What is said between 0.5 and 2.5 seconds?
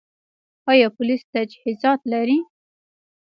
آیا پولیس تجهیزات لري؟